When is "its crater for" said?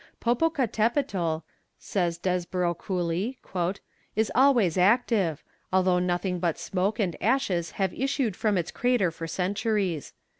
8.57-9.27